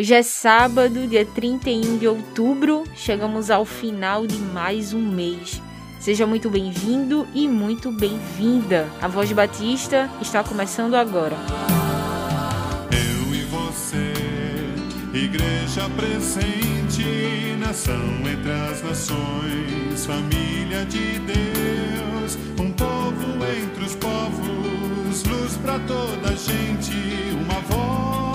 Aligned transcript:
Hoje 0.00 0.14
é 0.14 0.22
sábado, 0.22 1.06
dia 1.06 1.26
31 1.26 1.98
de 1.98 2.08
outubro, 2.08 2.84
chegamos 2.96 3.50
ao 3.50 3.66
final 3.66 4.26
de 4.26 4.38
mais 4.38 4.94
um 4.94 4.98
mês. 4.98 5.60
Seja 6.00 6.26
muito 6.26 6.48
bem-vindo 6.48 7.28
e 7.34 7.46
muito 7.46 7.92
bem-vinda. 7.92 8.88
A 8.98 9.06
Voz 9.06 9.30
Batista 9.30 10.08
está 10.22 10.42
começando 10.42 10.94
agora. 10.94 11.36
Eu 12.90 13.34
e 13.34 13.42
você, 13.42 14.14
igreja 15.12 15.86
presente, 15.94 17.58
nação 17.58 18.02
entre 18.26 18.52
as 18.52 18.82
nações, 18.82 20.06
família 20.06 20.86
de 20.86 21.18
Deus, 21.18 22.38
um 22.58 22.72
povo 22.72 23.44
entre 23.54 23.84
os 23.84 23.94
povos, 23.96 25.24
luz 25.24 25.58
para 25.58 25.78
toda 25.80 26.34
gente, 26.34 26.94
uma 27.38 27.60
voz, 27.60 28.29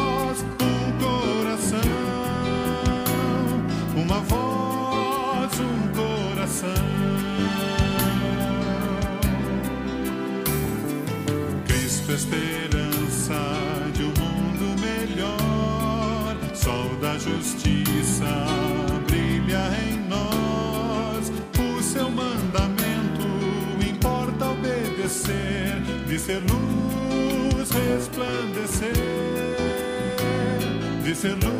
de 31.25 31.31
ser 31.41 31.54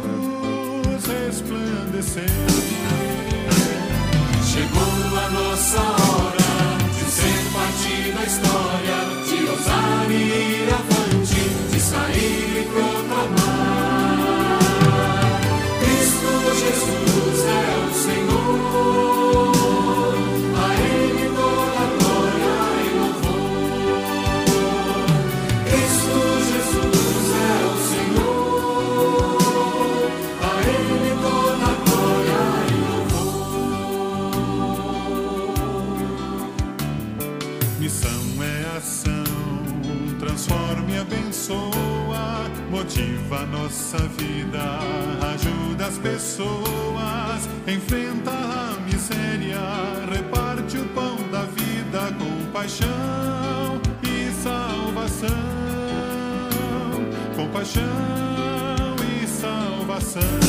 sun. 60.16 60.45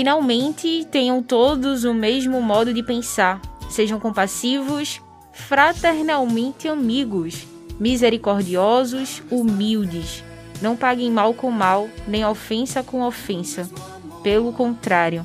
Finalmente, 0.00 0.86
tenham 0.90 1.22
todos 1.22 1.84
o 1.84 1.92
mesmo 1.92 2.40
modo 2.40 2.72
de 2.72 2.82
pensar. 2.82 3.38
Sejam 3.68 4.00
compassivos, 4.00 4.98
fraternalmente 5.30 6.66
amigos, 6.68 7.46
misericordiosos, 7.78 9.22
humildes. 9.30 10.24
Não 10.62 10.74
paguem 10.74 11.10
mal 11.10 11.34
com 11.34 11.50
mal, 11.50 11.86
nem 12.08 12.24
ofensa 12.24 12.82
com 12.82 13.02
ofensa. 13.02 13.68
Pelo 14.22 14.54
contrário, 14.54 15.22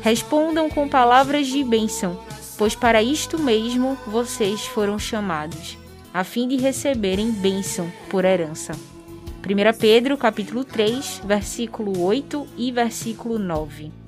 respondam 0.00 0.68
com 0.68 0.88
palavras 0.88 1.46
de 1.46 1.62
bênção, 1.62 2.18
pois 2.58 2.74
para 2.74 3.00
isto 3.00 3.38
mesmo 3.38 3.96
vocês 4.08 4.66
foram 4.66 4.98
chamados, 4.98 5.78
a 6.12 6.24
fim 6.24 6.48
de 6.48 6.56
receberem 6.56 7.30
bênção 7.30 7.88
por 8.10 8.24
herança. 8.24 8.72
1 8.72 9.78
Pedro 9.78 10.18
capítulo 10.18 10.64
3, 10.64 11.22
versículo 11.24 12.02
8 12.02 12.44
e 12.58 12.72
versículo 12.72 13.38
9. 13.38 14.05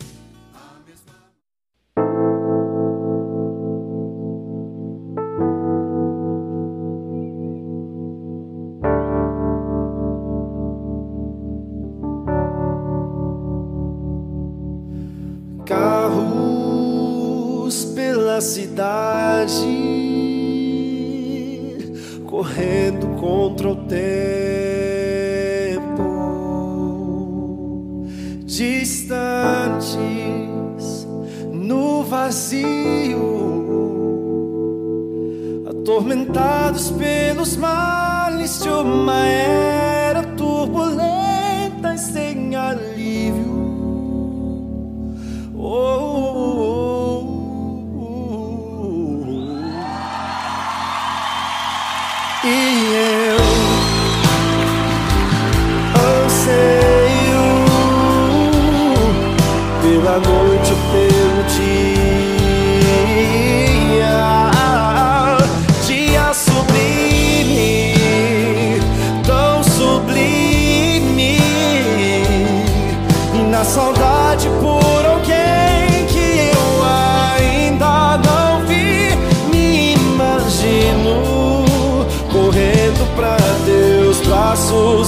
durante 60.69 60.73
o 60.73 60.76
teu 60.93 61.43
dia. 61.56 62.50
Dia 65.87 66.35
sublime, 66.35 67.94
tão 69.25 69.62
sublime, 69.62 71.38
na 73.50 73.65
saudade 73.65 74.49
por 74.61 75.06
alguém 75.06 76.06
que 76.06 76.50
eu 76.53 76.82
ainda 76.85 78.19
não 78.19 78.67
vi. 78.67 79.17
Me 79.50 79.94
imagino 79.94 81.15
correndo 82.31 83.06
pra 83.17 83.37
teus 83.65 84.20
braços. 84.20 85.07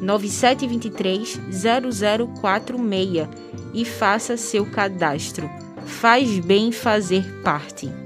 9723 0.00 1.40
0046 2.40 3.28
e 3.74 3.84
faça 3.84 4.36
seu 4.36 4.66
cadastro. 4.66 5.48
Faz 5.86 6.38
bem 6.38 6.72
fazer 6.72 7.24
parte. 7.42 8.05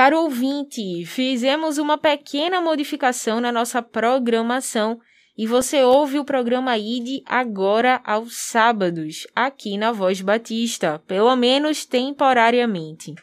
Caro 0.00 0.22
ouvinte, 0.22 1.04
fizemos 1.04 1.76
uma 1.76 1.98
pequena 1.98 2.58
modificação 2.58 3.38
na 3.38 3.52
nossa 3.52 3.82
programação 3.82 4.98
e 5.36 5.46
você 5.46 5.84
ouve 5.84 6.18
o 6.18 6.24
programa 6.24 6.78
ID 6.78 7.22
agora 7.26 8.00
aos 8.02 8.34
sábados, 8.34 9.26
aqui 9.36 9.76
na 9.76 9.92
Voz 9.92 10.22
Batista, 10.22 11.02
pelo 11.06 11.36
menos 11.36 11.84
temporariamente. 11.84 13.14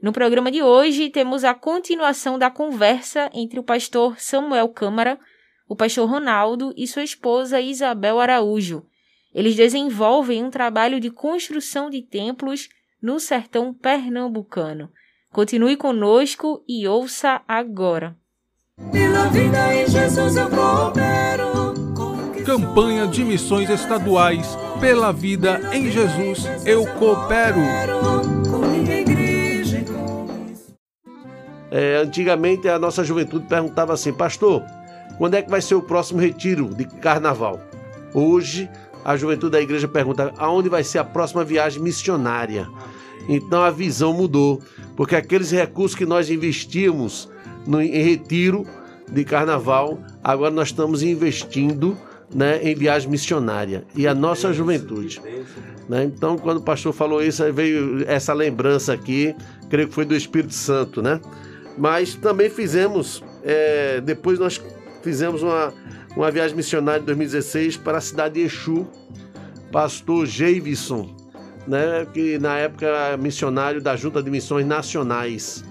No 0.00 0.10
programa 0.10 0.50
de 0.50 0.62
hoje, 0.62 1.10
temos 1.10 1.44
a 1.44 1.52
continuação 1.52 2.38
da 2.38 2.48
conversa 2.50 3.28
entre 3.34 3.60
o 3.60 3.62
pastor 3.62 4.18
Samuel 4.18 4.70
Câmara, 4.70 5.18
o 5.68 5.76
pastor 5.76 6.08
Ronaldo 6.08 6.72
e 6.78 6.86
sua 6.86 7.04
esposa 7.04 7.60
Isabel 7.60 8.18
Araújo. 8.18 8.86
Eles 9.34 9.54
desenvolvem 9.54 10.42
um 10.42 10.50
trabalho 10.50 10.98
de 10.98 11.10
construção 11.10 11.90
de 11.90 12.00
templos 12.00 12.70
no 13.02 13.20
sertão 13.20 13.74
pernambucano. 13.74 14.88
Continue 15.32 15.78
conosco 15.78 16.62
e 16.68 16.86
ouça 16.86 17.40
agora. 17.48 18.14
Pela 18.92 19.28
vida 19.28 19.74
em 19.74 19.86
Jesus 19.88 20.36
eu 20.36 20.50
coopero 20.50 21.72
Campanha 22.44 23.06
de 23.06 23.24
Missões 23.24 23.70
Estaduais 23.70 24.46
Pela 24.78 25.10
Vida 25.10 25.60
em 25.72 25.90
Jesus 25.90 26.44
Eu 26.66 26.84
Coopero. 26.98 27.60
É, 31.70 31.96
antigamente 31.96 32.68
a 32.68 32.78
nossa 32.78 33.02
juventude 33.02 33.46
perguntava 33.46 33.94
assim, 33.94 34.12
pastor, 34.12 34.62
quando 35.16 35.34
é 35.34 35.40
que 35.40 35.50
vai 35.50 35.62
ser 35.62 35.76
o 35.76 35.82
próximo 35.82 36.20
retiro 36.20 36.74
de 36.74 36.84
carnaval? 36.84 37.58
Hoje 38.12 38.68
a 39.02 39.16
juventude 39.16 39.52
da 39.52 39.60
igreja 39.60 39.88
pergunta 39.88 40.34
aonde 40.36 40.68
vai 40.68 40.84
ser 40.84 40.98
a 40.98 41.04
próxima 41.04 41.42
viagem 41.42 41.80
missionária. 41.80 42.68
Então 43.28 43.62
a 43.62 43.70
visão 43.70 44.12
mudou, 44.12 44.60
porque 44.96 45.16
aqueles 45.16 45.50
recursos 45.50 45.96
que 45.96 46.06
nós 46.06 46.30
investíamos 46.30 47.28
no, 47.66 47.80
em 47.80 48.02
retiro 48.02 48.66
de 49.10 49.24
carnaval, 49.24 49.98
agora 50.22 50.50
nós 50.50 50.68
estamos 50.68 51.02
investindo 51.02 51.96
né, 52.34 52.60
em 52.62 52.74
viagem 52.74 53.10
missionária. 53.10 53.84
E 53.94 54.06
a 54.06 54.14
nossa 54.14 54.52
juventude. 54.52 55.20
né? 55.88 56.04
Então, 56.04 56.38
quando 56.38 56.58
o 56.58 56.62
pastor 56.62 56.92
falou 56.92 57.22
isso, 57.22 57.50
veio 57.52 58.04
essa 58.06 58.32
lembrança 58.32 58.92
aqui, 58.92 59.34
creio 59.68 59.88
que 59.88 59.94
foi 59.94 60.04
do 60.04 60.16
Espírito 60.16 60.54
Santo, 60.54 61.02
né? 61.02 61.20
Mas 61.76 62.14
também 62.14 62.50
fizemos, 62.50 63.22
é, 63.42 64.00
depois 64.00 64.38
nós 64.38 64.60
fizemos 65.02 65.42
uma, 65.42 65.72
uma 66.16 66.30
viagem 66.30 66.56
missionária 66.56 67.00
em 67.00 67.04
2016 67.04 67.76
para 67.78 67.98
a 67.98 68.00
cidade 68.00 68.34
de 68.34 68.40
Exu, 68.42 68.86
pastor 69.70 70.26
Javison, 70.26 71.14
né, 71.66 72.06
que 72.12 72.38
na 72.38 72.56
época 72.58 72.86
era 72.86 73.16
missionário 73.16 73.80
da 73.80 73.96
Junta 73.96 74.22
de 74.22 74.30
Missões 74.30 74.66
Nacionais. 74.66 75.64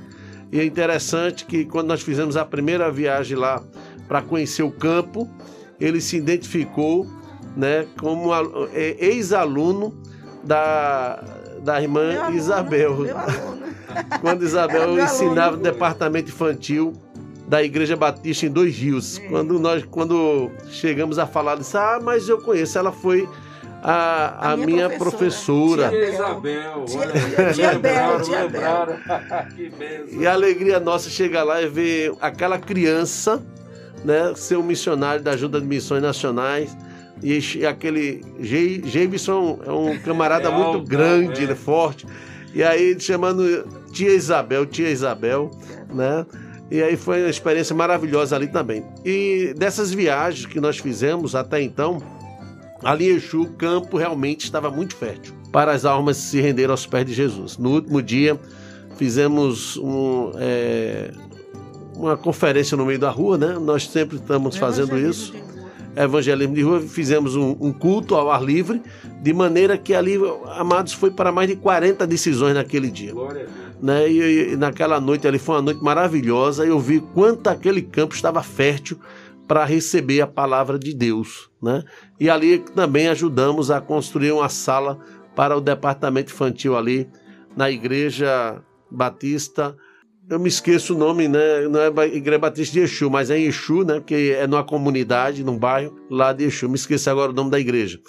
E 0.52 0.60
é 0.60 0.66
interessante 0.66 1.46
que 1.46 1.66
quando 1.66 1.88
nós 1.88 2.02
fizemos 2.02 2.36
a 2.36 2.44
primeira 2.44 2.92
viagem 2.92 3.38
lá 3.38 3.64
para 4.08 4.22
conhecer 4.22 4.64
o 4.64 4.72
campo, 4.72 5.30
ele 5.80 6.02
se 6.02 6.18
identificou 6.18 7.08
né, 7.56 7.88
como 8.00 8.34
é, 8.74 8.96
ex-aluno 9.00 9.96
da, 10.44 11.24
da 11.64 11.82
irmã 11.82 12.32
Isabel. 12.34 12.98
Quando 14.22 14.44
Isabel 14.44 14.98
ensinava 14.98 15.58
no 15.58 15.64
departamento 15.64 16.30
infantil 16.30 16.94
da 17.48 17.62
Igreja 17.62 17.98
Batista 17.98 18.46
em 18.46 18.50
Dois 18.50 18.78
Rios. 18.78 19.20
Quando 19.30 19.60
nós 19.60 19.84
quando 19.84 20.50
chegamos 20.70 21.20
a 21.20 21.28
falar 21.28 21.58
disso, 21.58 21.78
ah, 21.78 22.00
mas 22.02 22.30
eu 22.30 22.38
conheço, 22.42 22.78
ela 22.78 22.94
foi 22.94 23.28
a, 23.84 24.52
a, 24.52 24.58
minha, 24.58 24.90
professora. 24.90 25.90
Tia 25.90 26.10
Isabel, 26.10 26.86
Tia- 27.54 27.80
Bel, 27.80 28.50
Bel. 28.50 28.98
E 30.22 30.28
a 30.28 30.34
alegria 30.34 30.80
nossa 30.80 31.10
chegar 31.10 31.44
lá 31.44 31.62
e 31.62 31.68
ver 31.68 32.14
aquela 32.22 32.60
criança, 32.60 33.42
né, 34.06 34.34
ser 34.36 34.58
um 34.58 34.64
missionário 34.64 35.24
da 35.24 35.32
Ajuda 35.32 35.60
de 35.60 35.66
Missões 35.66 36.02
Nacionais. 36.02 36.76
E 37.24 37.40
e 37.58 37.66
aquele 37.66 38.24
Jameson 38.86 39.60
é 39.66 39.72
um 39.72 39.98
camarada 40.00 40.50
É 40.50 40.52
muito 40.52 40.78
alto, 40.78 40.84
grande, 40.84 41.44
é. 41.44 41.48
né, 41.48 41.56
forte. 41.56 42.06
E 42.54 42.64
aí 42.64 43.00
chamando 43.00 43.68
tia 43.92 44.14
Isabel, 44.14 44.66
tia 44.66 44.90
Isabel, 44.90 45.50
né? 45.94 46.26
E 46.70 46.82
aí 46.82 46.96
foi 46.96 47.22
uma 47.22 47.30
experiência 47.30 47.76
maravilhosa 47.76 48.36
ali 48.36 48.48
também. 48.48 48.84
E 49.04 49.54
dessas 49.58 49.92
viagens 49.92 50.46
que 50.46 50.60
nós 50.60 50.78
fizemos 50.78 51.36
até 51.36 51.62
então, 51.62 52.02
ali 52.84 53.10
em 53.10 53.16
Exu, 53.16 53.42
o 53.42 53.50
campo 53.50 53.98
realmente 53.98 54.46
estava 54.46 54.70
muito 54.70 54.96
fértil 54.96 55.34
para 55.52 55.72
as 55.74 55.86
almas 55.86 56.18
se 56.18 56.40
renderem 56.40 56.72
aos 56.72 56.86
pés 56.86 57.06
de 57.06 57.14
Jesus. 57.14 57.58
No 57.58 57.72
último 57.72 58.02
dia, 58.02 58.40
fizemos 58.98 59.78
um, 59.78 60.32
é, 60.38 61.12
uma 61.96 62.16
conferência 62.16 62.78
no 62.78 62.86
meio 62.86 63.00
da 63.00 63.10
rua, 63.10 63.38
né? 63.38 63.58
Nós 63.60 63.88
sempre 63.88 64.18
estamos 64.18 64.56
fazendo 64.56 64.98
isso. 64.98 65.34
Evangelismo 65.94 66.56
de 66.56 66.62
rua, 66.62 66.80
fizemos 66.80 67.36
um, 67.36 67.56
um 67.60 67.74
culto 67.74 68.16
ao 68.16 68.32
ar 68.32 68.42
livre, 68.42 68.82
de 69.22 69.34
maneira 69.34 69.78
que 69.78 69.94
ali, 69.94 70.18
amados, 70.56 70.94
foi 70.94 71.12
para 71.12 71.34
mais 71.34 71.50
de 71.50 71.58
40 71.58 72.08
decisões 72.08 72.54
naquele 72.54 72.90
dia 72.90 73.12
Glória 73.12 73.42
a 73.42 73.46
Deus. 73.46 73.76
né? 73.82 74.10
E, 74.10 74.54
e 74.54 74.56
naquela 74.56 75.02
noite 75.02 75.28
ali 75.28 75.38
foi 75.38 75.56
uma 75.56 75.62
noite 75.62 75.84
maravilhosa. 75.84 76.66
Eu 76.66 76.80
vi 76.80 77.02
quanto 77.14 77.48
aquele 77.50 77.82
campo 77.82 78.16
estava 78.16 78.42
fértil 78.42 78.98
para 79.52 79.66
receber 79.66 80.22
a 80.22 80.28
palavra 80.28 80.80
de 80.80 80.94
Deus, 80.94 81.50
né? 81.62 81.84
E 82.18 82.30
ali 82.30 82.60
também 82.60 83.10
ajudamos 83.10 83.70
a 83.70 83.82
construir 83.82 84.32
uma 84.32 84.48
sala 84.48 84.98
para 85.36 85.58
o 85.58 85.60
departamento 85.60 86.32
infantil 86.32 86.78
ali 86.78 87.10
na 87.54 87.70
igreja 87.70 88.64
Batista. 88.90 89.76
Eu 90.30 90.40
me 90.40 90.48
esqueço 90.48 90.96
o 90.96 90.98
nome, 90.98 91.28
né? 91.28 91.68
Não 91.68 91.82
é 91.82 92.08
Igreja 92.08 92.40
Batista 92.40 92.76
de 92.76 92.80
Exu, 92.80 93.10
mas 93.10 93.30
é 93.30 93.40
em 93.40 93.48
Exu, 93.48 93.84
né? 93.84 94.00
Que 94.00 94.32
é 94.32 94.48
numa 94.48 94.64
comunidade, 94.64 95.44
num 95.44 95.60
bairro 95.60 96.00
lá 96.10 96.32
de 96.32 96.46
Exu. 96.46 96.70
Me 96.70 96.76
esqueci 96.76 97.10
agora 97.10 97.34
o 97.34 97.36
nome 97.36 97.52
da 97.52 97.60
igreja. 97.60 98.00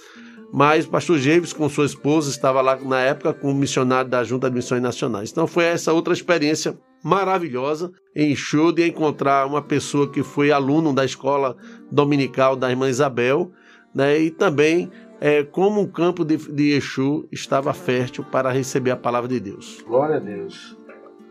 Mas 0.52 0.84
o 0.84 0.90
pastor 0.90 1.18
James, 1.18 1.52
com 1.54 1.66
sua 1.66 1.86
esposa, 1.86 2.28
estava 2.28 2.60
lá 2.60 2.76
na 2.76 3.00
época 3.00 3.32
como 3.32 3.54
missionário 3.54 4.10
da 4.10 4.22
Junta 4.22 4.50
de 4.50 4.56
Missões 4.56 4.82
Nacionais. 4.82 5.30
Então 5.30 5.46
foi 5.46 5.64
essa 5.64 5.94
outra 5.94 6.12
experiência 6.12 6.78
maravilhosa 7.02 7.90
em 8.14 8.36
show 8.36 8.70
de 8.70 8.86
encontrar 8.86 9.46
uma 9.46 9.62
pessoa 9.62 10.10
que 10.10 10.22
foi 10.22 10.52
aluno 10.52 10.94
da 10.94 11.06
escola 11.06 11.56
dominical 11.90 12.54
da 12.54 12.70
irmã 12.70 12.88
Isabel, 12.88 13.50
né? 13.94 14.18
E 14.18 14.30
também 14.30 14.90
é, 15.20 15.42
como 15.42 15.80
o 15.80 15.88
campo 15.88 16.22
de, 16.22 16.36
de 16.36 16.72
Exu 16.72 17.26
estava 17.32 17.72
fértil 17.72 18.22
para 18.24 18.50
receber 18.50 18.90
a 18.90 18.96
palavra 18.96 19.28
de 19.28 19.40
Deus. 19.40 19.82
Glória 19.86 20.16
a 20.16 20.20
Deus. 20.20 20.76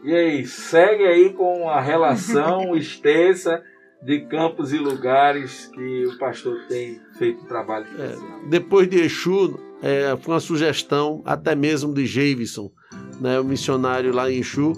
E 0.03 0.15
aí, 0.15 0.45
segue 0.47 1.03
aí 1.03 1.33
com 1.33 1.69
a 1.69 1.79
relação 1.79 2.73
extensa 2.75 3.61
de 4.01 4.21
campos 4.21 4.73
e 4.73 4.79
lugares 4.79 5.67
que 5.67 6.05
o 6.07 6.17
pastor 6.17 6.57
tem 6.67 6.99
feito 7.21 7.43
um 7.43 7.45
trabalho 7.45 7.85
especial. 7.85 8.39
Depois 8.49 8.89
de 8.89 8.99
Exu, 8.99 9.59
é, 9.83 10.17
foi 10.19 10.33
uma 10.33 10.39
sugestão 10.39 11.21
até 11.23 11.53
mesmo 11.53 11.93
de 11.93 12.07
Javison, 12.07 12.71
né, 13.19 13.39
o 13.39 13.43
missionário 13.43 14.11
lá 14.11 14.31
em 14.31 14.39
Exu, 14.39 14.73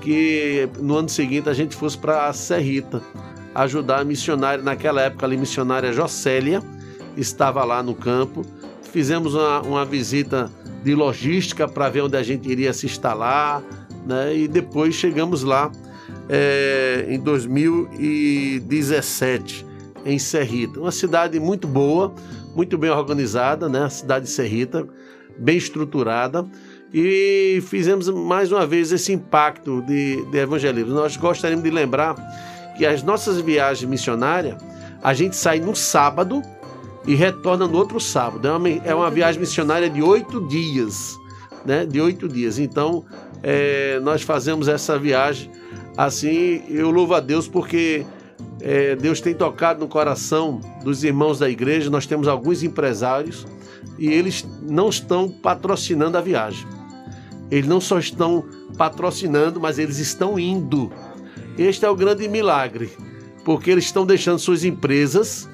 que 0.00 0.68
no 0.78 0.96
ano 0.96 1.08
seguinte 1.08 1.48
a 1.48 1.52
gente 1.52 1.74
fosse 1.74 1.98
para 1.98 2.32
Serrita 2.32 3.02
ajudar 3.52 4.02
a 4.02 4.04
missionária, 4.04 4.62
naquela 4.62 5.02
época 5.02 5.26
ali, 5.26 5.36
missionária 5.36 5.92
Jocélia, 5.92 6.62
estava 7.16 7.64
lá 7.64 7.82
no 7.82 7.96
campo. 7.96 8.46
Fizemos 8.92 9.34
uma, 9.34 9.60
uma 9.62 9.84
visita 9.84 10.48
de 10.84 10.94
logística 10.94 11.66
para 11.66 11.88
ver 11.88 12.02
onde 12.02 12.16
a 12.16 12.22
gente 12.22 12.48
iria 12.48 12.72
se 12.72 12.86
instalar, 12.86 13.60
né? 14.06 14.36
E 14.36 14.46
depois 14.46 14.94
chegamos 14.94 15.42
lá 15.42 15.72
é, 16.28 17.06
em 17.08 17.18
2017 17.18 19.66
em 20.04 20.18
Serrita, 20.18 20.80
uma 20.80 20.92
cidade 20.92 21.38
muito 21.38 21.66
boa, 21.66 22.14
muito 22.54 22.78
bem 22.78 22.90
organizada, 22.90 23.68
né? 23.68 23.84
A 23.84 23.90
cidade 23.90 24.26
de 24.26 24.30
Serrita, 24.30 24.86
bem 25.38 25.56
estruturada 25.56 26.46
e 26.92 27.62
fizemos 27.66 28.08
mais 28.08 28.50
uma 28.50 28.66
vez 28.66 28.92
esse 28.92 29.12
impacto 29.12 29.82
de, 29.82 30.24
de 30.30 30.38
evangelismo. 30.38 30.94
Nós 30.94 31.16
gostaríamos 31.16 31.64
de 31.64 31.70
lembrar 31.70 32.16
que 32.76 32.86
as 32.86 33.02
nossas 33.02 33.40
viagens 33.40 33.88
missionárias, 33.88 34.56
a 35.02 35.12
gente 35.12 35.36
sai 35.36 35.60
no 35.60 35.76
sábado 35.76 36.42
e 37.06 37.14
retorna 37.14 37.66
no 37.66 37.76
outro 37.76 38.00
sábado. 38.00 38.46
É 38.46 38.52
uma, 38.52 38.68
é 38.68 38.94
uma 38.94 39.10
viagem 39.10 39.40
missionária 39.40 39.88
de 39.90 40.02
oito 40.02 40.46
dias, 40.48 41.14
né? 41.64 41.84
De 41.84 42.00
oito 42.00 42.26
dias. 42.28 42.58
Então, 42.58 43.04
é, 43.42 44.00
nós 44.00 44.22
fazemos 44.22 44.66
essa 44.66 44.98
viagem 44.98 45.50
assim. 45.96 46.62
Eu 46.68 46.90
louvo 46.90 47.14
a 47.14 47.20
Deus 47.20 47.46
porque 47.46 48.06
é, 48.60 48.96
Deus 48.96 49.20
tem 49.20 49.34
tocado 49.34 49.80
no 49.80 49.88
coração 49.88 50.60
dos 50.82 51.04
irmãos 51.04 51.38
da 51.38 51.48
igreja. 51.48 51.90
Nós 51.90 52.06
temos 52.06 52.26
alguns 52.26 52.62
empresários 52.62 53.46
e 53.98 54.08
eles 54.08 54.46
não 54.62 54.88
estão 54.88 55.28
patrocinando 55.28 56.18
a 56.18 56.20
viagem. 56.20 56.66
Eles 57.50 57.68
não 57.68 57.80
só 57.80 57.98
estão 57.98 58.44
patrocinando, 58.76 59.60
mas 59.60 59.78
eles 59.78 59.98
estão 59.98 60.38
indo. 60.38 60.92
Este 61.56 61.84
é 61.84 61.90
o 61.90 61.96
grande 61.96 62.28
milagre, 62.28 62.90
porque 63.44 63.70
eles 63.70 63.84
estão 63.84 64.04
deixando 64.04 64.38
suas 64.38 64.64
empresas 64.64 65.48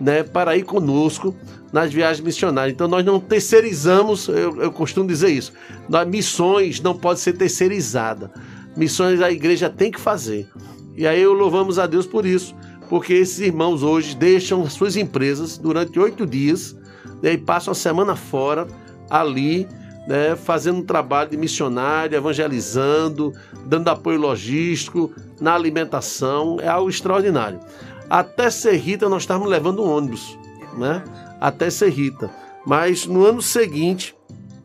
né, 0.00 0.22
para 0.22 0.56
ir 0.56 0.62
conosco 0.62 1.34
nas 1.72 1.92
viagens 1.92 2.24
missionárias. 2.24 2.74
Então 2.74 2.88
nós 2.88 3.04
não 3.04 3.20
terceirizamos, 3.20 4.28
eu, 4.28 4.60
eu 4.62 4.72
costumo 4.72 5.06
dizer 5.08 5.30
isso. 5.30 5.52
Nós, 5.88 6.06
missões 6.06 6.80
não 6.80 6.96
pode 6.96 7.20
ser 7.20 7.34
terceirizada. 7.34 8.30
Missões 8.76 9.20
a 9.20 9.30
igreja 9.30 9.68
tem 9.68 9.90
que 9.90 10.00
fazer. 10.00 10.48
E 10.96 11.06
aí 11.06 11.20
eu 11.20 11.32
louvamos 11.32 11.78
a 11.78 11.86
Deus 11.86 12.06
por 12.06 12.26
isso, 12.26 12.54
porque 12.88 13.14
esses 13.14 13.38
irmãos 13.40 13.82
hoje 13.82 14.16
deixam 14.16 14.62
as 14.62 14.72
suas 14.72 14.96
empresas 14.96 15.56
durante 15.56 15.98
oito 15.98 16.26
dias 16.26 16.76
né, 17.22 17.34
e 17.34 17.38
passam 17.38 17.72
a 17.72 17.74
semana 17.74 18.16
fora 18.16 18.66
ali 19.08 19.68
né, 20.06 20.34
fazendo 20.34 20.78
um 20.78 20.84
trabalho 20.84 21.30
de 21.30 21.36
missionário, 21.36 22.16
evangelizando, 22.16 23.32
dando 23.64 23.88
apoio 23.88 24.18
logístico, 24.18 25.12
na 25.40 25.54
alimentação, 25.54 26.58
é 26.60 26.68
algo 26.68 26.90
extraordinário. 26.90 27.60
Até 28.08 28.50
Serrita 28.50 29.08
nós 29.08 29.22
estávamos 29.22 29.48
levando 29.48 29.84
um 29.84 29.88
ônibus, 29.88 30.36
né? 30.76 31.04
Até 31.40 31.70
Serrita. 31.70 32.28
Mas 32.66 33.06
no 33.06 33.24
ano 33.24 33.40
seguinte, 33.40 34.16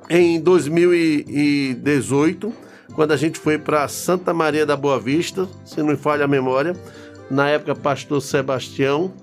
em 0.09 0.41
2018, 0.41 2.51
quando 2.95 3.11
a 3.11 3.17
gente 3.17 3.37
foi 3.37 3.57
para 3.57 3.87
Santa 3.89 4.33
Maria 4.33 4.65
da 4.65 4.77
Boa 4.77 4.97
Vista, 4.97 5.47
se 5.65 5.77
não 5.77 5.87
me 5.87 5.97
falha 5.97 6.23
a 6.23 6.27
memória, 6.27 6.73
na 7.29 7.49
época 7.49 7.75
pastor 7.75 8.21
Sebastião, 8.21 9.13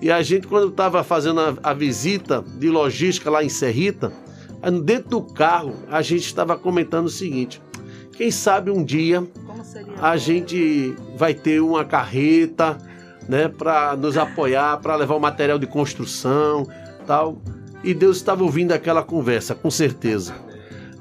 e 0.00 0.10
a 0.10 0.22
gente 0.22 0.46
quando 0.46 0.70
estava 0.70 1.04
fazendo 1.04 1.38
a, 1.40 1.54
a 1.62 1.74
visita 1.74 2.42
de 2.56 2.70
logística 2.70 3.30
lá 3.30 3.44
em 3.44 3.50
Serrita, 3.50 4.10
dentro 4.82 5.10
do 5.10 5.22
carro 5.22 5.74
a 5.90 6.00
gente 6.00 6.24
estava 6.24 6.56
comentando 6.56 7.06
o 7.06 7.10
seguinte: 7.10 7.60
quem 8.12 8.30
sabe 8.30 8.70
um 8.70 8.82
dia 8.82 9.22
a 10.00 10.16
gente 10.16 10.94
vai 11.16 11.34
ter 11.34 11.60
uma 11.60 11.84
carreta, 11.84 12.78
né, 13.28 13.48
para 13.48 13.94
nos 13.96 14.16
apoiar, 14.16 14.78
para 14.78 14.96
levar 14.96 15.14
o 15.14 15.20
material 15.20 15.58
de 15.58 15.66
construção, 15.66 16.66
tal. 17.06 17.40
E 17.84 17.92
Deus 17.92 18.16
estava 18.16 18.42
ouvindo 18.42 18.72
aquela 18.72 19.02
conversa, 19.02 19.54
com 19.54 19.70
certeza. 19.70 20.34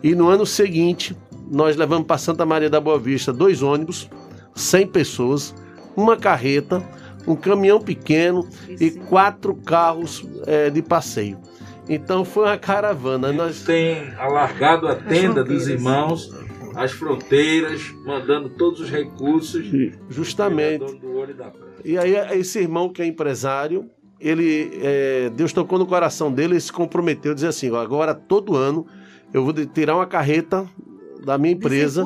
E 0.01 0.15
no 0.15 0.29
ano 0.29 0.45
seguinte, 0.45 1.15
nós 1.49 1.75
levamos 1.75 2.05
para 2.05 2.17
Santa 2.17 2.45
Maria 2.45 2.69
da 2.69 2.79
Boa 2.79 2.99
Vista 2.99 3.33
dois 3.33 3.61
ônibus, 3.61 4.09
100 4.55 4.87
pessoas, 4.87 5.55
uma 5.95 6.15
carreta, 6.15 6.83
um 7.27 7.35
caminhão 7.35 7.79
pequeno 7.79 8.47
e 8.79 8.91
quatro 8.91 9.55
carros 9.55 10.25
é, 10.45 10.69
de 10.69 10.81
passeio. 10.81 11.39
Então 11.87 12.23
foi 12.23 12.45
uma 12.45 12.57
caravana. 12.57 13.31
Nós 13.31 13.63
tem 13.63 14.13
alargado 14.17 14.87
a 14.87 14.95
tenda 14.95 15.43
dos 15.43 15.67
irmãos, 15.67 16.31
as 16.75 16.91
fronteiras, 16.91 17.81
mandando 18.05 18.49
todos 18.49 18.79
os 18.79 18.89
recursos. 18.89 19.65
Justamente. 20.09 20.85
E 21.83 21.97
aí 21.97 22.15
esse 22.37 22.59
irmão 22.59 22.89
que 22.89 23.01
é 23.01 23.05
empresário, 23.05 23.89
ele 24.19 24.71
é, 24.81 25.31
Deus 25.31 25.51
tocou 25.51 25.79
no 25.79 25.85
coração 25.85 26.31
dele 26.31 26.57
e 26.57 26.61
se 26.61 26.71
comprometeu 26.71 27.31
a 27.31 27.35
dizer 27.35 27.47
assim: 27.47 27.75
agora 27.75 28.13
todo 28.13 28.55
ano 28.55 28.85
eu 29.33 29.43
vou 29.43 29.53
tirar 29.53 29.95
uma 29.95 30.05
carreta 30.05 30.67
da 31.23 31.37
minha 31.37 31.53
empresa 31.53 32.03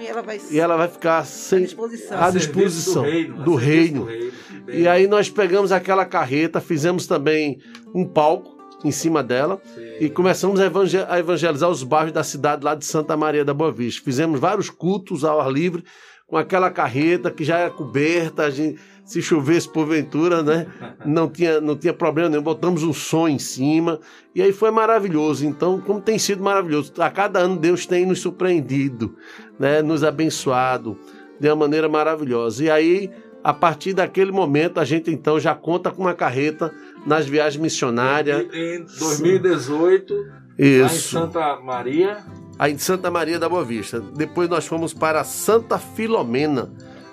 e 0.00 0.06
ela 0.06 0.22
vai, 0.22 0.40
e 0.50 0.58
ela 0.58 0.76
vai 0.76 0.88
ficar 0.88 1.24
sem, 1.24 1.58
à 1.58 1.66
disposição, 1.66 2.18
à 2.18 2.30
disposição 2.30 3.02
do 3.02 3.08
reino. 3.08 3.44
do 3.44 3.54
reino. 3.54 4.00
Do 4.00 4.06
reino. 4.06 4.32
E 4.68 4.86
aí 4.86 5.06
nós 5.06 5.30
pegamos 5.30 5.72
aquela 5.72 6.04
carreta, 6.04 6.60
fizemos 6.60 7.06
também 7.06 7.60
um 7.94 8.04
palco 8.04 8.57
em 8.84 8.90
cima 8.90 9.22
dela 9.22 9.60
Sim. 9.74 9.80
e 10.00 10.08
começamos 10.08 10.60
a, 10.60 10.66
evangel 10.66 11.06
a 11.08 11.18
evangelizar 11.18 11.68
os 11.68 11.82
bairros 11.82 12.12
da 12.12 12.22
cidade 12.22 12.64
lá 12.64 12.74
de 12.74 12.84
Santa 12.84 13.16
Maria 13.16 13.44
da 13.44 13.52
Boa 13.52 13.72
Vista. 13.72 14.02
Fizemos 14.04 14.38
vários 14.38 14.70
cultos 14.70 15.24
ao 15.24 15.40
ar 15.40 15.50
livre 15.50 15.84
com 16.26 16.36
aquela 16.36 16.70
carreta 16.70 17.30
que 17.30 17.42
já 17.42 17.58
era 17.58 17.70
coberta, 17.70 18.44
a 18.44 18.50
gente, 18.50 18.78
se 19.04 19.22
chovesse 19.22 19.66
porventura, 19.68 20.42
né? 20.42 20.66
Não 21.04 21.28
tinha, 21.28 21.60
não 21.60 21.74
tinha 21.74 21.94
problema 21.94 22.28
nenhum, 22.28 22.42
botamos 22.42 22.82
um 22.82 22.92
som 22.92 23.26
em 23.26 23.38
cima 23.38 23.98
e 24.34 24.42
aí 24.42 24.52
foi 24.52 24.70
maravilhoso. 24.70 25.46
Então, 25.46 25.80
como 25.80 26.00
tem 26.00 26.18
sido 26.18 26.42
maravilhoso, 26.42 26.92
a 26.98 27.10
cada 27.10 27.38
ano 27.38 27.56
Deus 27.56 27.86
tem 27.86 28.04
nos 28.04 28.20
surpreendido, 28.20 29.16
né? 29.58 29.80
Nos 29.80 30.04
abençoado 30.04 30.98
de 31.40 31.48
uma 31.48 31.56
maneira 31.56 31.88
maravilhosa. 31.88 32.64
E 32.64 32.70
aí, 32.70 33.10
a 33.48 33.52
partir 33.54 33.94
daquele 33.94 34.30
momento, 34.30 34.78
a 34.78 34.84
gente 34.84 35.10
então 35.10 35.40
já 35.40 35.54
conta 35.54 35.90
com 35.90 36.02
uma 36.02 36.12
carreta 36.12 36.70
nas 37.06 37.26
viagens 37.26 37.58
missionárias. 37.58 38.46
Em 38.52 38.84
2018, 38.84 40.14
lá 40.14 40.20
em 40.58 40.84
Isso. 40.84 41.08
Santa 41.08 41.56
Maria, 41.56 42.18
Aí 42.58 42.74
de 42.74 42.82
Santa 42.82 43.10
Maria 43.10 43.38
da 43.38 43.48
Boa 43.48 43.64
Vista. 43.64 44.00
Depois 44.00 44.50
nós 44.50 44.66
fomos 44.66 44.92
para 44.92 45.24
Santa 45.24 45.78
Filomena, 45.78 46.70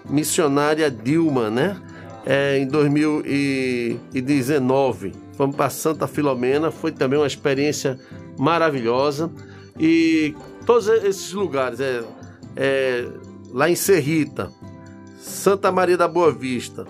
missionária 0.09 0.91
Dilma, 0.91 1.49
né? 1.49 1.81
É, 2.25 2.57
em 2.57 2.67
2019. 2.67 5.13
Fomos 5.37 5.55
para 5.55 5.69
Santa 5.69 6.05
Filomena, 6.05 6.69
foi 6.69 6.91
também 6.91 7.17
uma 7.17 7.27
experiência 7.27 7.97
maravilhosa. 8.37 9.31
E 9.79 10.35
todos 10.65 10.89
esses 10.89 11.31
lugares, 11.31 11.79
é, 11.79 12.03
é, 12.57 13.07
lá 13.53 13.69
em 13.69 13.75
Serrita, 13.75 14.51
Santa 15.25 15.71
Maria 15.71 15.97
da 15.97 16.07
Boa 16.07 16.31
Vista, 16.31 16.85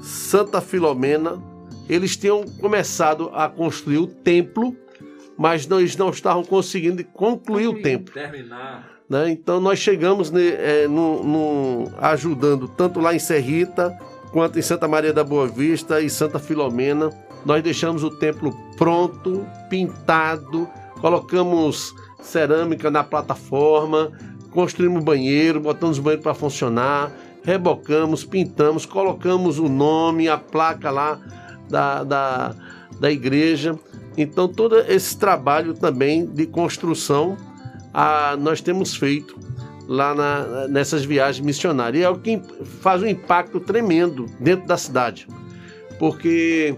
Santa 0.00 0.60
Filomena, 0.60 1.42
eles 1.88 2.16
tinham 2.16 2.44
começado 2.60 3.30
a 3.34 3.48
construir 3.48 3.98
o 3.98 4.06
templo, 4.06 4.76
mas 5.36 5.66
nós 5.66 5.96
não 5.96 6.10
estavam 6.10 6.44
conseguindo 6.44 7.02
concluir 7.04 7.66
o 7.66 7.82
templo 7.82 8.14
terminar. 8.14 8.88
né? 9.10 9.28
Então 9.30 9.60
nós 9.60 9.80
chegamos 9.80 10.30
né, 10.30 10.40
é, 10.56 10.88
no, 10.88 11.22
no- 11.24 11.92
ajudando 11.98 12.68
tanto 12.68 13.00
lá 13.00 13.12
em 13.14 13.18
Serrita 13.18 13.90
quanto 14.30 14.56
em 14.58 14.62
Santa 14.62 14.86
Maria 14.86 15.12
da 15.12 15.24
Boa 15.24 15.46
Vista 15.48 16.00
e 16.00 16.08
Santa 16.08 16.38
Filomena. 16.38 17.10
Nós 17.44 17.62
deixamos 17.62 18.02
o 18.04 18.10
templo 18.10 18.56
pronto, 18.76 19.44
pintado, 19.68 20.68
colocamos 21.00 21.92
cerâmica 22.22 22.90
na 22.90 23.02
plataforma, 23.04 24.10
construímos 24.52 25.02
banheiro, 25.04 25.60
botamos 25.60 25.98
o 25.98 26.02
banheiro 26.02 26.22
para 26.22 26.32
funcionar, 26.34 27.12
rebocamos, 27.44 28.24
pintamos, 28.24 28.86
colocamos 28.86 29.58
o 29.58 29.68
nome, 29.68 30.28
a 30.28 30.36
placa 30.38 30.90
lá 30.90 31.20
da, 31.68 32.02
da, 32.02 32.54
da 32.98 33.10
igreja. 33.10 33.78
Então 34.16 34.48
todo 34.48 34.78
esse 34.78 35.16
trabalho 35.18 35.74
também 35.74 36.24
de 36.26 36.46
construção 36.46 37.36
a- 37.92 38.36
nós 38.38 38.60
temos 38.60 38.96
feito 38.96 39.38
lá 39.86 40.14
na- 40.14 40.68
nessas 40.68 41.04
viagens 41.04 41.44
missionárias. 41.44 42.00
E 42.02 42.04
é 42.04 42.08
o 42.08 42.18
que 42.18 42.40
faz 42.80 43.02
um 43.02 43.06
impacto 43.06 43.60
tremendo 43.60 44.26
dentro 44.40 44.66
da 44.66 44.78
cidade, 44.78 45.28
porque 45.98 46.74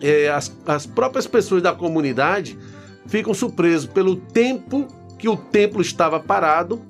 é, 0.00 0.28
as, 0.30 0.50
as 0.66 0.86
próprias 0.86 1.26
pessoas 1.26 1.62
da 1.62 1.72
comunidade 1.74 2.58
ficam 3.06 3.34
surpresos 3.34 3.86
pelo 3.86 4.16
tempo 4.16 4.86
que 5.18 5.28
o 5.28 5.36
templo 5.36 5.80
estava 5.82 6.18
parado 6.20 6.80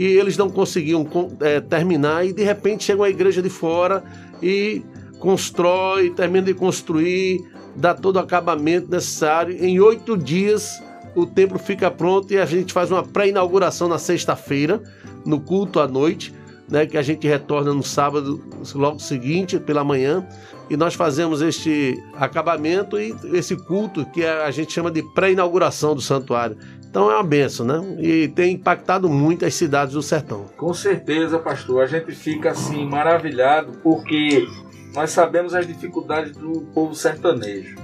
e 0.00 0.06
eles 0.06 0.34
não 0.38 0.48
conseguiam 0.48 1.04
con- 1.04 1.36
é, 1.40 1.60
terminar 1.60 2.24
e 2.24 2.32
de 2.32 2.42
repente 2.42 2.84
chega 2.84 3.02
uma 3.02 3.10
igreja 3.10 3.42
de 3.42 3.50
fora 3.50 4.02
e 4.42 4.82
constrói, 5.18 6.08
termina 6.08 6.46
de 6.46 6.54
construir, 6.54 7.38
dá 7.76 7.92
todo 7.92 8.16
o 8.16 8.18
acabamento 8.18 8.90
necessário. 8.90 9.62
Em 9.62 9.78
oito 9.78 10.16
dias 10.16 10.82
o 11.14 11.26
templo 11.26 11.58
fica 11.58 11.90
pronto 11.90 12.32
e 12.32 12.38
a 12.38 12.46
gente 12.46 12.72
faz 12.72 12.90
uma 12.90 13.02
pré-inauguração 13.02 13.88
na 13.88 13.98
sexta-feira, 13.98 14.82
no 15.26 15.38
culto 15.38 15.78
à 15.78 15.86
noite, 15.86 16.32
né, 16.66 16.86
que 16.86 16.96
a 16.96 17.02
gente 17.02 17.28
retorna 17.28 17.74
no 17.74 17.82
sábado, 17.82 18.42
logo 18.74 19.00
seguinte, 19.00 19.58
pela 19.58 19.84
manhã, 19.84 20.26
e 20.70 20.78
nós 20.78 20.94
fazemos 20.94 21.42
este 21.42 21.94
acabamento 22.14 22.98
e 22.98 23.14
esse 23.34 23.54
culto 23.54 24.06
que 24.06 24.24
a 24.24 24.50
gente 24.50 24.72
chama 24.72 24.90
de 24.90 25.02
pré-inauguração 25.14 25.94
do 25.94 26.00
santuário. 26.00 26.56
Então 26.90 27.08
é 27.08 27.14
uma 27.14 27.22
benção, 27.22 27.64
né? 27.64 27.80
E 28.00 28.26
tem 28.26 28.54
impactado 28.54 29.08
muito 29.08 29.46
as 29.46 29.54
cidades 29.54 29.94
do 29.94 30.02
sertão. 30.02 30.46
Com 30.56 30.74
certeza, 30.74 31.38
pastor. 31.38 31.84
A 31.84 31.86
gente 31.86 32.10
fica 32.12 32.50
assim 32.50 32.84
maravilhado 32.84 33.74
porque 33.80 34.44
nós 34.92 35.10
sabemos 35.10 35.54
as 35.54 35.68
dificuldades 35.68 36.32
do 36.32 36.62
povo 36.74 36.92
sertanejo. 36.92 37.76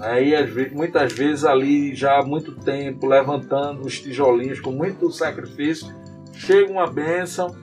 Aí 0.00 0.32
muitas 0.72 1.12
vezes 1.12 1.44
ali 1.44 1.94
já 1.94 2.18
há 2.18 2.24
muito 2.24 2.52
tempo 2.56 3.06
levantando 3.06 3.82
os 3.82 4.00
tijolinhos 4.00 4.58
com 4.58 4.72
muito 4.72 5.12
sacrifício, 5.12 5.94
chega 6.32 6.72
uma 6.72 6.90
bênção 6.90 7.54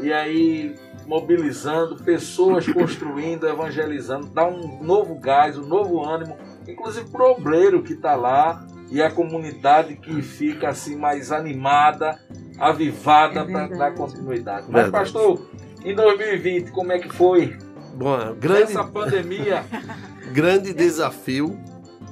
e 0.00 0.12
aí 0.12 0.76
mobilizando 1.06 1.96
pessoas, 2.04 2.66
construindo, 2.68 3.48
evangelizando, 3.48 4.26
dá 4.26 4.46
um 4.46 4.84
novo 4.84 5.14
gás, 5.16 5.58
um 5.58 5.66
novo 5.66 6.04
ânimo, 6.04 6.36
inclusive 6.68 7.08
para 7.08 7.26
o 7.26 7.32
obreiro 7.32 7.82
que 7.82 7.94
está 7.94 8.14
lá 8.14 8.67
e 8.90 9.02
a 9.02 9.10
comunidade 9.10 9.96
que 9.96 10.22
fica 10.22 10.70
assim 10.70 10.96
mais 10.96 11.30
animada, 11.30 12.18
avivada 12.58 13.40
é 13.40 13.44
para 13.44 13.66
dar 13.68 13.94
continuidade. 13.94 14.66
Mas, 14.68 14.84
verdade. 14.84 15.12
pastor, 15.12 15.50
em 15.84 15.94
2020, 15.94 16.70
como 16.70 16.92
é 16.92 16.98
que 16.98 17.08
foi? 17.08 17.56
Bom, 17.94 18.34
grande... 18.34 18.62
Essa 18.62 18.84
pandemia. 18.84 19.64
grande 20.32 20.72
desafio. 20.72 21.58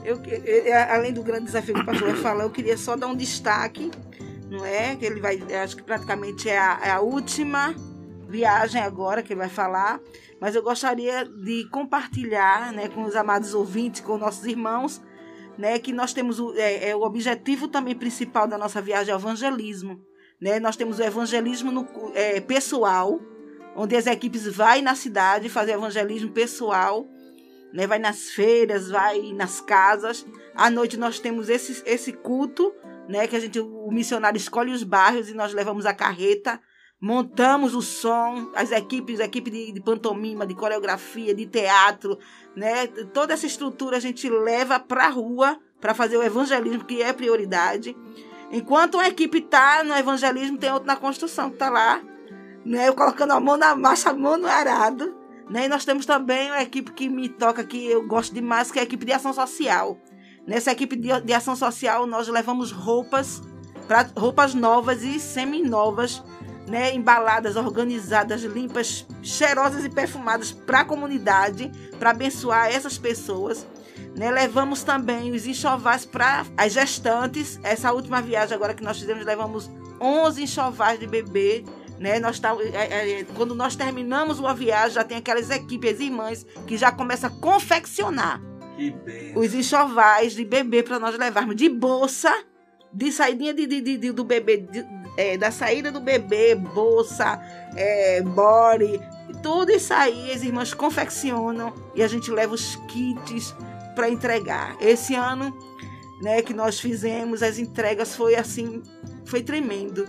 Eu, 0.05 0.21
além 0.91 1.13
do 1.13 1.23
grande 1.23 1.47
desafio 1.47 1.75
que 1.75 1.81
o 1.81 1.87
pastor 1.87 2.11
vai 2.11 2.21
falar, 2.21 2.45
eu 2.45 2.51
queria 2.51 2.77
só 2.77 2.95
dar 2.95 3.09
um 3.09 3.17
destaque, 3.17 3.91
não 4.49 4.65
é? 4.65 4.95
Que 4.95 5.05
ele 5.05 5.21
vai, 5.21 5.41
acho 5.63 5.77
que 5.77 5.83
praticamente 5.83 6.49
é 6.49 6.59
a, 6.59 6.81
é 6.85 6.91
a 6.91 7.01
última 7.01 7.75
viagem 8.29 8.81
agora 8.81 9.23
que 9.23 9.33
ele 9.33 9.41
vai 9.41 9.49
falar, 9.49 10.01
mas 10.41 10.55
eu 10.55 10.63
gostaria 10.63 11.25
de 11.25 11.69
compartilhar, 11.71 12.73
né, 12.73 12.89
com 12.89 13.05
os 13.05 13.17
amados 13.17 13.55
ouvintes, 13.55 14.01
com 14.01 14.19
nossos 14.19 14.45
irmãos, 14.45 15.01
né, 15.59 15.79
que 15.79 15.93
nós 15.93 16.13
temos 16.13 16.39
o, 16.39 16.53
é, 16.57 16.91
é, 16.91 16.97
o 16.97 17.03
objetivo 17.03 17.69
também 17.69 17.95
principal 17.95 18.47
da 18.47 18.59
nossa 18.59 18.81
viagem 18.81 19.13
é 19.13 19.17
o 19.17 19.19
evangelismo. 19.19 20.01
Né? 20.41 20.61
Nós 20.61 20.77
temos 20.77 20.99
o 20.99 21.03
evangelismo 21.03 21.73
no, 21.73 21.89
é, 22.15 22.41
pessoal, 22.41 23.21
onde 23.75 23.97
as 23.97 24.07
equipes 24.07 24.47
vai 24.47 24.83
na 24.83 24.95
cidade 24.95 25.49
fazer 25.49 25.73
evangelismo 25.73 26.31
pessoal, 26.31 27.07
né? 27.73 27.87
vai 27.87 27.99
nas 27.99 28.31
feiras, 28.31 28.91
vai 28.91 29.33
nas 29.33 29.61
casas. 29.61 30.27
À 30.55 30.71
noite 30.71 30.97
nós 30.97 31.19
temos 31.19 31.49
esse, 31.49 31.83
esse 31.87 32.13
culto, 32.13 32.73
né? 33.09 33.27
que 33.27 33.37
a 33.37 33.41
gente, 33.41 33.59
o 33.59 33.91
missionário 33.91 34.37
escolhe 34.37 34.73
os 34.73 34.83
bairros 34.83 35.31
e 35.31 35.35
nós 35.35 35.55
levamos 35.55 35.87
a 35.87 35.95
carreta, 35.95 36.61
montamos 37.07 37.73
o 37.73 37.81
som, 37.81 38.51
as 38.53 38.73
equipes, 38.73 39.21
a 39.21 39.27
equipe 39.27 39.49
de, 39.49 39.71
de 39.71 39.81
pantomima, 39.81 40.45
de 40.45 40.57
coreografia, 40.57 41.33
de 41.33 41.47
teatro, 41.47 42.19
né? 42.57 42.89
Toda 43.15 43.33
essa 43.33 43.47
estrutura 43.47 43.97
a 43.97 44.01
gente 44.01 44.29
leva 44.29 44.81
para 44.81 45.07
a 45.07 45.11
rua 45.11 45.57
para 45.81 45.95
fazer 45.95 46.17
o 46.17 46.23
evangelismo, 46.23 46.85
que 46.85 47.01
é 47.01 47.13
prioridade. 47.13 47.97
Enquanto 48.51 48.97
uma 48.97 49.07
equipe 49.07 49.39
está 49.39 49.85
no 49.85 49.95
evangelismo, 49.95 50.59
tem 50.59 50.73
outra 50.73 50.95
na 50.95 50.97
construção 50.97 51.49
que 51.49 51.55
está 51.55 51.71
lá, 51.71 52.03
né? 52.65 52.89
Eu 52.89 52.95
colocando 52.95 53.31
a 53.31 53.39
mão 53.39 53.57
na 53.57 53.77
massa, 53.77 54.11
a 54.11 54.13
mão 54.13 54.37
no 54.37 54.49
arado. 54.49 55.17
Né? 55.49 55.67
E 55.67 55.69
nós 55.69 55.85
temos 55.85 56.05
também 56.07 56.51
uma 56.51 56.61
equipe 56.61 56.91
que 56.91 57.09
me 57.09 57.29
toca, 57.29 57.63
que 57.63 57.87
eu 57.87 58.05
gosto 58.05 58.35
demais, 58.35 58.73
que 58.73 58.81
é 58.81 58.83
a 58.83 58.85
equipe 58.85 59.07
de 59.07 59.13
ação 59.13 59.33
social. 59.33 59.97
Nessa 60.45 60.73
equipe 60.73 60.97
de, 60.97 61.21
de 61.21 61.33
ação 61.33 61.55
social, 61.55 62.05
nós 62.05 62.27
levamos 62.27 62.73
roupas, 62.73 63.41
pra, 63.87 64.11
roupas 64.17 64.55
novas 64.55 65.05
e 65.05 65.21
semi-novas 65.21 66.21
né, 66.67 66.95
embaladas, 66.95 67.57
organizadas, 67.57 68.43
limpas, 68.43 69.07
cheirosas 69.23 69.85
e 69.85 69.89
perfumadas 69.89 70.53
para 70.53 70.81
a 70.81 70.85
comunidade, 70.85 71.71
para 71.99 72.11
abençoar 72.11 72.69
essas 72.69 72.99
pessoas. 72.99 73.67
Né, 74.17 74.31
levamos 74.31 74.83
também 74.83 75.33
os 75.33 75.47
enxovais 75.47 76.05
para 76.05 76.45
as 76.57 76.73
gestantes. 76.73 77.61
Essa 77.63 77.93
última 77.93 78.21
viagem 78.21 78.55
agora 78.55 78.75
que 78.75 78.83
nós 78.83 78.99
fizemos, 78.99 79.25
levamos 79.25 79.71
11 80.01 80.43
enxovais 80.43 80.99
de 80.99 81.07
bebê. 81.07 81.65
Né, 81.99 82.19
nós 82.19 82.39
tá, 82.39 82.55
é, 82.61 83.21
é, 83.21 83.25
quando 83.35 83.55
nós 83.55 83.75
terminamos 83.75 84.39
uma 84.39 84.55
viagem, 84.55 84.95
já 84.95 85.05
tem 85.05 85.17
aquelas 85.17 85.51
equipes 85.51 85.99
irmãs 85.99 86.45
que 86.67 86.77
já 86.77 86.93
começam 86.93 87.31
a 87.31 87.33
confeccionar 87.41 88.43
os 89.35 89.55
enxovais 89.55 90.35
de 90.35 90.45
bebê 90.45 90.83
para 90.83 90.99
nós 90.99 91.17
levarmos 91.17 91.57
de 91.57 91.69
bolsa, 91.69 92.31
de 92.93 93.11
saidinha 93.11 93.55
de, 93.55 93.67
de, 93.67 93.97
de 93.97 94.13
do 94.13 94.25
bebê, 94.25 94.67
é, 95.17 95.37
da 95.37 95.51
saída 95.51 95.91
do 95.91 96.01
bebê, 96.01 96.55
bolsa, 96.55 97.41
é, 97.75 98.23
body, 98.23 99.01
tudo 99.43 99.73
isso 99.73 99.93
aí 99.93 100.33
as 100.33 100.43
irmãs 100.43 100.75
confeccionam 100.75 101.73
e 101.95 102.03
a 102.03 102.09
gente 102.09 102.31
leva 102.31 102.55
os 102.55 102.77
kits 102.89 103.55
para 103.95 104.09
entregar. 104.09 104.77
Esse 104.81 105.15
ano, 105.15 105.57
né, 106.21 106.43
que 106.43 106.53
nós 106.53 106.79
fizemos 106.79 107.43
as 107.43 107.59
entregas 107.59 108.15
foi 108.15 108.35
assim, 108.35 108.83
foi 109.25 109.43
tremendo, 109.43 110.07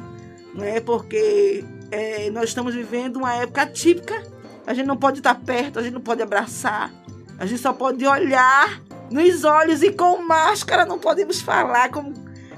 né? 0.54 0.80
Porque 0.80 1.64
é, 1.92 2.30
nós 2.30 2.50
estamos 2.50 2.76
vivendo 2.76 3.18
uma 3.18 3.34
época 3.36 3.66
típica. 3.66 4.22
A 4.66 4.74
gente 4.74 4.86
não 4.86 4.98
pode 4.98 5.20
estar 5.20 5.36
perto, 5.36 5.80
a 5.80 5.84
gente 5.84 5.94
não 5.94 6.02
pode 6.02 6.22
abraçar, 6.22 6.92
a 7.40 7.46
gente 7.46 7.62
só 7.62 7.72
pode 7.72 8.06
olhar 8.06 8.82
nos 9.10 9.46
olhos 9.46 9.82
e 9.82 9.92
com 9.92 10.18
máscara 10.18 10.86
não 10.86 11.00
podemos 11.00 11.40
falar 11.40 11.90
como 11.90 12.14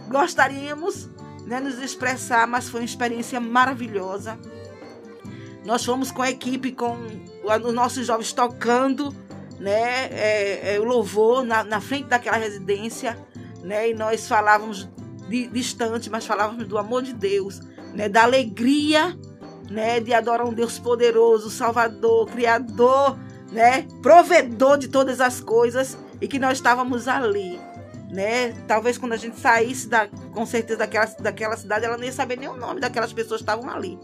gostaríamos 0.10 1.08
né, 1.50 1.60
nos 1.60 1.80
expressar, 1.80 2.46
mas 2.48 2.70
foi 2.70 2.82
uma 2.82 2.86
experiência 2.86 3.40
maravilhosa. 3.40 4.38
Nós 5.66 5.84
fomos 5.84 6.12
com 6.12 6.22
a 6.22 6.30
equipe, 6.30 6.72
com 6.72 6.96
os 7.44 7.74
nossos 7.74 8.06
jovens 8.06 8.32
tocando 8.32 9.14
né, 9.60 10.06
é, 10.12 10.76
é, 10.76 10.80
o 10.80 10.84
louvor 10.84 11.44
na, 11.44 11.64
na, 11.64 11.82
frente 11.82 12.06
daquela 12.06 12.38
residência, 12.38 13.18
né, 13.64 13.90
e 13.90 13.94
nós 13.96 14.28
falávamos 14.28 14.88
de, 15.28 15.48
distante, 15.48 16.08
mas 16.08 16.24
falávamos 16.24 16.68
do 16.68 16.78
amor 16.78 17.02
de 17.02 17.14
Deus, 17.14 17.60
né, 17.96 18.08
da 18.08 18.24
alegria 18.24 19.18
né, 19.72 20.00
de 20.00 20.14
adorar 20.14 20.46
um 20.46 20.54
Deus 20.54 20.78
poderoso, 20.78 21.50
Salvador, 21.50 22.28
Criador, 22.28 23.18
né, 23.52 23.88
provedor 24.04 24.78
de 24.78 24.88
todas 24.88 25.20
as 25.20 25.42
coisas, 25.42 25.98
e 26.22 26.28
que 26.28 26.38
nós 26.38 26.60
estávamos 26.60 27.08
ali 27.08 27.60
né? 28.10 28.54
Talvez 28.68 28.98
quando 28.98 29.14
a 29.14 29.18
gente 29.18 29.40
saísse 29.40 29.88
da, 29.88 30.08
com 30.08 30.46
certeza 30.46 30.80
daquela, 30.80 31.06
daquela 31.06 31.58
cidade, 31.58 31.86
ela 31.86 31.98
não 31.98 32.04
ia 32.04 32.12
saber 32.12 32.38
nem 32.38 32.50
o 32.50 32.56
nome 32.56 32.82
daquelas 32.82 33.14
pessoas 33.14 33.42
que 33.42 33.44
estavam 33.44 33.70
ali. 33.70 34.00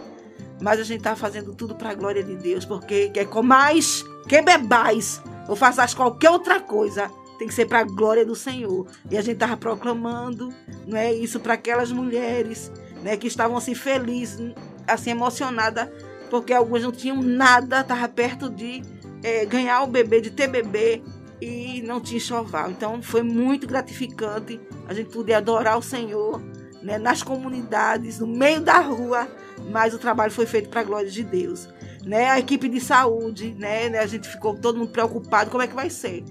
Mas 0.62 0.80
a 0.80 0.84
gente 0.84 1.00
está 1.00 1.16
fazendo 1.16 1.54
tudo 1.54 1.76
para 1.76 1.90
a 1.90 1.94
glória 1.94 2.24
de 2.24 2.36
Deus, 2.36 2.66
porque 2.66 3.10
quer 3.10 3.26
comais, 3.26 4.04
que 4.28 4.42
bebais, 4.42 5.22
ou 5.48 5.56
faças 5.56 5.94
qualquer 5.94 6.30
outra 6.30 6.60
coisa, 6.60 7.12
tem 7.38 7.48
que 7.48 7.54
ser 7.54 7.66
para 7.66 7.80
a 7.80 7.84
glória 7.84 8.26
do 8.26 8.36
Senhor. 8.36 8.88
E 9.10 9.18
a 9.18 9.22
gente 9.22 9.36
estava 9.36 9.58
proclamando, 9.58 10.54
não 10.88 10.98
é 10.98 11.14
isso 11.14 11.40
para 11.40 11.56
aquelas 11.56 11.92
mulheres, 11.92 12.72
né, 13.04 13.18
que 13.18 13.28
estavam 13.28 13.58
assim 13.58 13.76
felizes, 13.76 14.54
assim 14.88 15.12
emocionadas, 15.12 15.90
porque 16.30 16.54
algumas 16.54 16.84
não 16.84 16.92
tinham 16.92 17.22
nada, 17.22 17.82
estavam 17.82 18.10
perto 18.10 18.50
de 18.50 18.82
é, 19.24 19.46
ganhar 19.46 19.82
o 19.84 19.88
bebê, 19.88 20.22
de 20.22 20.32
ter 20.32 20.48
bebê, 20.48 21.02
e 21.42 21.82
não 21.82 22.00
tinha 22.00 22.18
enxoval. 22.18 22.72
Então 22.72 23.02
foi 23.02 23.24
muito 23.24 23.68
gratificante 23.68 24.60
a 24.88 24.94
gente 24.94 25.10
poder 25.10 25.34
adorar 25.34 25.78
o 25.78 25.82
Senhor 25.82 26.42
né, 26.82 26.98
nas 26.98 27.24
comunidades, 27.24 28.20
no 28.20 28.28
meio 28.28 28.62
da 28.62 28.80
rua, 28.80 29.28
mas 29.72 29.94
o 29.94 29.98
trabalho 29.98 30.32
foi 30.32 30.46
feito 30.46 30.70
para 30.70 30.82
a 30.82 30.84
glória 30.84 31.10
de 31.10 31.24
Deus. 31.24 31.68
Né, 32.06 32.30
a 32.30 32.38
equipe 32.38 32.70
de 32.70 32.80
saúde, 32.80 33.56
né, 33.58 33.90
né, 33.90 33.98
a 33.98 34.06
gente 34.06 34.30
ficou 34.30 34.56
todo 34.56 34.78
mundo 34.78 34.92
preocupado 34.92 35.50
como 35.50 35.64
é 35.64 35.68
que 35.68 35.74
vai 35.74 35.90
ser. 35.90 36.24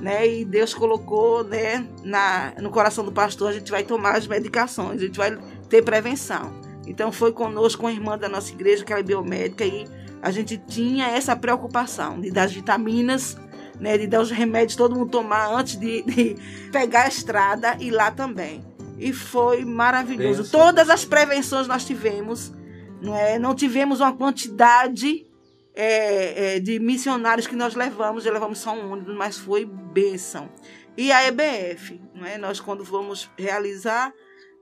Né, 0.00 0.28
e 0.28 0.44
Deus 0.44 0.74
colocou 0.74 1.42
né, 1.42 1.86
na, 2.04 2.52
no 2.60 2.70
coração 2.70 3.04
do 3.04 3.12
pastor, 3.12 3.48
a 3.48 3.52
gente 3.52 3.70
vai 3.70 3.82
tomar 3.82 4.16
as 4.16 4.26
medicações, 4.26 5.00
a 5.00 5.04
gente 5.06 5.16
vai 5.16 5.38
ter 5.68 5.82
prevenção. 5.82 6.52
Então 6.86 7.10
foi 7.10 7.32
conosco, 7.32 7.86
a 7.86 7.92
irmã 7.92 8.18
da 8.18 8.28
nossa 8.28 8.52
igreja, 8.52 8.84
que 8.84 8.92
é 8.92 9.02
biomédica, 9.02 9.64
e 9.64 9.86
a 10.20 10.30
gente 10.30 10.58
tinha 10.58 11.06
essa 11.06 11.34
preocupação 11.34 12.20
de 12.20 12.30
dar 12.30 12.48
vitaminas 12.48 13.36
né, 13.82 13.98
de 13.98 14.06
dar 14.06 14.20
os 14.20 14.30
remédios 14.30 14.76
todo 14.76 14.94
mundo 14.94 15.10
tomar 15.10 15.52
antes 15.52 15.74
de, 15.74 16.02
de 16.02 16.36
pegar 16.70 17.02
a 17.02 17.08
estrada 17.08 17.76
e 17.80 17.90
lá 17.90 18.12
também. 18.12 18.64
E 18.96 19.12
foi 19.12 19.64
maravilhoso. 19.64 20.42
Penso. 20.42 20.52
Todas 20.52 20.88
as 20.88 21.04
prevenções 21.04 21.66
nós 21.66 21.84
tivemos, 21.84 22.52
não 23.00 23.16
é? 23.16 23.40
Não 23.40 23.56
tivemos 23.56 23.98
uma 23.98 24.12
quantidade 24.12 25.26
é, 25.74 26.54
é, 26.54 26.60
de 26.60 26.78
missionários 26.78 27.48
que 27.48 27.56
nós 27.56 27.74
levamos, 27.74 28.22
já 28.22 28.30
levamos 28.30 28.60
só 28.60 28.72
um 28.72 28.92
ônibus, 28.92 29.16
mas 29.16 29.36
foi 29.36 29.64
bênção. 29.64 30.48
E 30.96 31.10
a 31.10 31.26
EBF, 31.26 32.00
não 32.14 32.24
é? 32.24 32.38
Nós 32.38 32.60
quando 32.60 32.84
vamos 32.84 33.28
realizar 33.36 34.14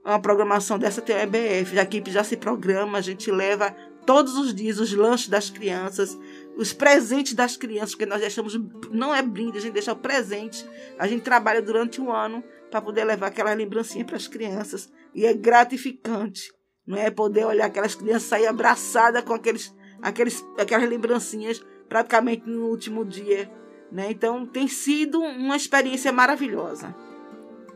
uma 0.03 0.19
programação 0.19 0.79
dessa 0.79 0.99
tem 0.99 1.15
a 1.15 1.23
EBF, 1.23 1.77
a 1.77 1.83
equipe 1.83 2.09
já 2.09 2.23
se 2.23 2.35
programa, 2.35 2.97
a 2.97 3.01
gente 3.01 3.29
leva 3.29 3.75
todos 4.03 4.35
os 4.35 4.55
dias 4.55 4.79
os 4.79 4.91
lanches 4.91 5.29
das 5.29 5.51
crianças, 5.51 6.17
os 6.57 6.73
presentes 6.73 7.33
das 7.33 7.55
crianças, 7.55 7.91
porque 7.91 8.05
nós 8.05 8.21
deixamos, 8.21 8.59
não 8.91 9.13
é 9.13 9.21
brinde, 9.21 9.57
a 9.57 9.61
gente 9.61 9.73
deixa 9.73 9.93
o 9.93 9.95
presente. 9.95 10.65
A 10.97 11.07
gente 11.07 11.23
trabalha 11.23 11.61
durante 11.61 12.01
um 12.01 12.11
ano 12.11 12.43
para 12.69 12.81
poder 12.81 13.03
levar 13.03 13.27
aquela 13.27 13.53
lembrancinha 13.53 14.05
para 14.05 14.17
as 14.17 14.27
crianças. 14.27 14.91
E 15.13 15.25
é 15.25 15.33
gratificante, 15.33 16.51
não 16.85 16.97
é? 16.97 17.09
Poder 17.09 17.45
olhar 17.45 17.65
aquelas 17.65 17.95
crianças 17.95 18.23
sair 18.23 18.47
abraçadas 18.47 19.23
com 19.23 19.33
aqueles, 19.33 19.75
aqueles, 20.01 20.45
aquelas 20.57 20.89
lembrancinhas 20.89 21.63
praticamente 21.89 22.47
no 22.47 22.67
último 22.67 23.03
dia. 23.05 23.51
Né? 23.91 24.11
Então 24.11 24.45
tem 24.45 24.67
sido 24.67 25.19
uma 25.19 25.55
experiência 25.55 26.11
maravilhosa. 26.11 26.95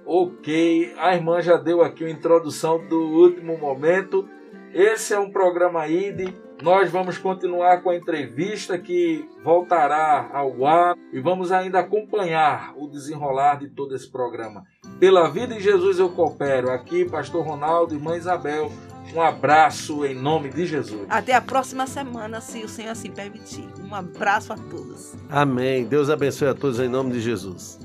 Ok, 0.06 0.94
a 0.98 1.16
irmã 1.16 1.42
já 1.42 1.58
deu 1.58 1.82
aqui 1.82 2.04
uma 2.04 2.12
introdução 2.12 2.88
do 2.88 3.00
último 3.00 3.58
momento. 3.58 4.30
Esse 4.72 5.14
é 5.14 5.20
um 5.20 5.32
programa 5.32 5.88
ID. 5.88 6.45
Nós 6.62 6.90
vamos 6.90 7.18
continuar 7.18 7.82
com 7.82 7.90
a 7.90 7.96
entrevista 7.96 8.78
que 8.78 9.28
voltará 9.44 10.30
ao 10.34 10.66
ar 10.66 10.96
e 11.12 11.20
vamos 11.20 11.52
ainda 11.52 11.80
acompanhar 11.80 12.74
o 12.78 12.88
desenrolar 12.88 13.60
de 13.60 13.70
todo 13.70 13.94
esse 13.94 14.10
programa. 14.10 14.64
Pela 15.00 15.30
vida 15.30 15.54
em 15.54 15.60
Jesus 15.60 16.00
eu 16.00 16.10
coopero. 16.10 16.72
Aqui, 16.72 17.04
Pastor 17.06 17.46
Ronaldo 17.46 17.94
e 17.94 18.00
Mãe 18.00 18.18
Isabel. 18.18 18.72
Um 19.14 19.22
abraço 19.22 20.06
em 20.06 20.16
nome 20.16 20.50
de 20.50 20.66
Jesus. 20.66 21.06
Até 21.10 21.34
a 21.34 21.42
próxima 21.42 21.86
semana, 21.86 22.42
se 22.42 22.64
o 22.64 22.70
Senhor 22.70 22.92
assim 22.92 23.12
permitir. 23.12 23.68
Um 23.84 23.94
abraço 23.94 24.52
a 24.52 24.56
todos. 24.56 25.14
Amém. 25.30 25.86
Deus 25.86 26.10
abençoe 26.10 26.48
a 26.48 26.54
todos 26.54 26.80
em 26.80 26.90
nome 26.90 27.12
de 27.12 27.22
Jesus. 27.22 27.85